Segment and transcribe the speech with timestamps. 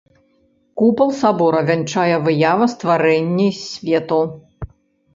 [0.81, 4.23] Купал сабора вянчае выява стварэнні свету.